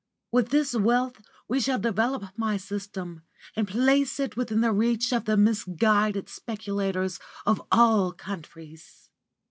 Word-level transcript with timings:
With 0.31 0.49
this 0.49 0.73
wealth 0.73 1.21
we 1.47 1.59
shall 1.59 1.77
develop 1.77 2.23
my 2.35 2.57
system, 2.57 3.21
and 3.55 3.67
place 3.67 4.19
it 4.19 4.35
within 4.35 4.61
the 4.61 4.71
reach 4.71 5.13
of 5.13 5.25
the 5.25 5.37
misguided 5.37 6.27
speculators 6.27 7.19
of 7.45 7.61
all 7.71 8.11
countries." 8.11 9.11